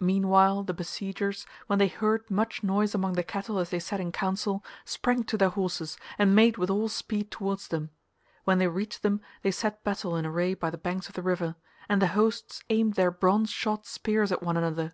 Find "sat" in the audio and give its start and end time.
3.78-3.98